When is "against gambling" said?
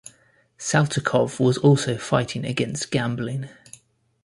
2.43-3.49